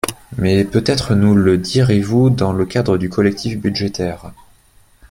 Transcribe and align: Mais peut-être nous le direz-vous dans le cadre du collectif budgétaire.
Mais 0.35 0.65
peut-être 0.65 1.13
nous 1.13 1.35
le 1.35 1.59
direz-vous 1.59 2.31
dans 2.31 2.53
le 2.53 2.65
cadre 2.65 2.97
du 2.97 3.07
collectif 3.07 3.59
budgétaire. 3.59 4.31